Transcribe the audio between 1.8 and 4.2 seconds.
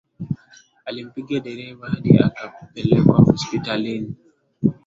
hadi akapelekwa hospitalini